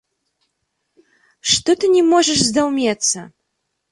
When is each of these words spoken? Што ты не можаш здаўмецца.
Што 1.51 1.75
ты 1.83 1.91
не 1.97 2.03
можаш 2.11 2.39
здаўмецца. 2.49 3.19